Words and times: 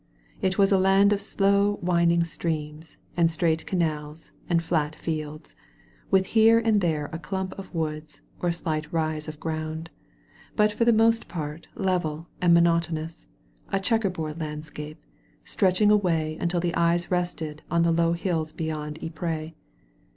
It 0.41 0.57
was 0.57 0.71
a 0.71 0.79
land 0.79 1.13
of 1.13 1.21
slow 1.21 1.77
winding 1.79 2.23
streams 2.23 2.97
and 3.15 3.29
straight 3.29 3.67
canals 3.67 4.31
and 4.49 4.59
fiat 4.59 4.95
fields, 4.95 5.55
with 6.09 6.25
here 6.33 6.57
and 6.57 6.81
there 6.81 7.07
a 7.13 7.19
clump 7.19 7.53
of 7.53 7.71
woods 7.75 8.21
or 8.39 8.49
a 8.49 8.51
slight 8.51 8.91
rise 8.91 9.27
of 9.27 9.39
ground, 9.39 9.91
but 10.55 10.71
for 10.73 10.85
the 10.85 10.91
most 10.91 11.27
part 11.27 11.67
level 11.75 12.25
and 12.41 12.51
monotonous, 12.51 13.27
a 13.71 13.79
checker 13.79 14.09
board 14.09 14.39
landscape— 14.41 14.97
stretching 15.45 15.91
away 15.91 16.35
until 16.41 16.59
the 16.59 16.73
eyes 16.73 17.11
rested 17.11 17.61
on 17.69 17.83
the 17.83 17.91
low 17.91 18.13
hills 18.13 18.51
beyond 18.51 18.97
Ypres. 19.03 19.51